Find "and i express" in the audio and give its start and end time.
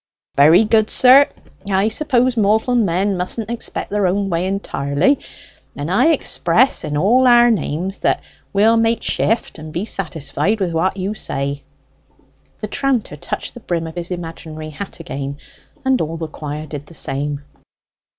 5.75-6.83